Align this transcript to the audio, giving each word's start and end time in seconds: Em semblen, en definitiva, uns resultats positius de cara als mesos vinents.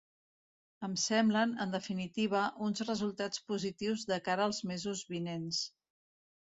Em 0.87 0.95
semblen, 1.01 1.53
en 1.65 1.75
definitiva, 1.75 2.43
uns 2.69 2.83
resultats 2.89 3.45
positius 3.53 4.09
de 4.15 4.21
cara 4.31 4.51
als 4.51 4.67
mesos 4.75 5.09
vinents. 5.17 5.65